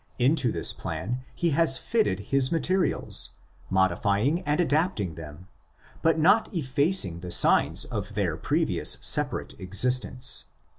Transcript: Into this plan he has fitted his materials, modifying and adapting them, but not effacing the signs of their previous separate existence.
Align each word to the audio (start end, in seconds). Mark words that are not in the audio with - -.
Into 0.17 0.51
this 0.51 0.73
plan 0.73 1.21
he 1.35 1.51
has 1.51 1.77
fitted 1.77 2.19
his 2.31 2.51
materials, 2.51 3.33
modifying 3.69 4.41
and 4.47 4.59
adapting 4.59 5.13
them, 5.13 5.47
but 6.01 6.17
not 6.17 6.49
effacing 6.51 7.19
the 7.19 7.29
signs 7.29 7.85
of 7.85 8.15
their 8.15 8.35
previous 8.35 8.97
separate 9.03 9.53
existence. 9.59 10.45